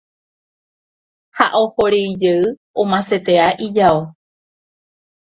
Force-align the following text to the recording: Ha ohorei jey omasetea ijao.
Ha 1.39 1.45
ohorei 1.63 2.07
jey 2.23 2.41
omasetea 2.83 3.45
ijao. 3.65 4.01